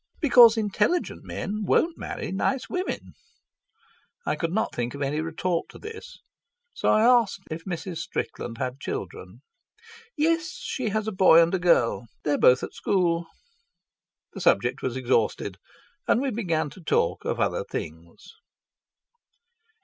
"Because 0.19 0.57
intelligent 0.57 1.23
men 1.23 1.63
won't 1.63 1.95
marry 1.95 2.31
nice 2.31 2.67
women." 2.67 3.13
I 4.25 4.35
could 4.35 4.51
not 4.51 4.73
think 4.73 4.95
of 4.95 5.03
any 5.03 5.21
retort 5.21 5.69
to 5.69 5.77
this, 5.77 6.17
so 6.73 6.89
I 6.89 7.03
asked 7.03 7.41
if 7.51 7.65
Mrs. 7.65 7.97
Strickland 7.99 8.57
had 8.57 8.79
children. 8.79 9.43
"Yes; 10.17 10.53
she 10.55 10.89
has 10.89 11.07
a 11.07 11.11
boy 11.11 11.39
and 11.43 11.53
a 11.53 11.59
girl. 11.59 12.07
They're 12.23 12.39
both 12.39 12.63
at 12.63 12.73
school." 12.73 13.27
The 14.33 14.41
subject 14.41 14.81
was 14.81 14.97
exhausted, 14.97 15.57
and 16.07 16.19
we 16.19 16.31
began 16.31 16.71
to 16.71 16.81
talk 16.81 17.23
of 17.23 17.39
other 17.39 17.63
things. 17.63 18.33